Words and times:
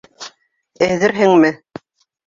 Әҙерһеңме?.. 0.87 1.55